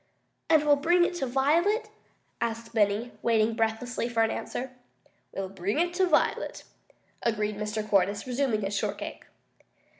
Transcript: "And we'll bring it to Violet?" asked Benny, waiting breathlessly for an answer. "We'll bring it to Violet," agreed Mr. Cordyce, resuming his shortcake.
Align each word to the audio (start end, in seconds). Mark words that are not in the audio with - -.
"And 0.49 0.65
we'll 0.65 0.77
bring 0.77 1.05
it 1.05 1.13
to 1.17 1.27
Violet?" 1.27 1.91
asked 2.41 2.73
Benny, 2.73 3.11
waiting 3.21 3.53
breathlessly 3.53 4.09
for 4.09 4.23
an 4.23 4.31
answer. 4.31 4.71
"We'll 5.31 5.47
bring 5.47 5.77
it 5.77 5.93
to 5.93 6.07
Violet," 6.07 6.63
agreed 7.21 7.55
Mr. 7.57 7.87
Cordyce, 7.87 8.25
resuming 8.25 8.61
his 8.61 8.75
shortcake. 8.75 9.25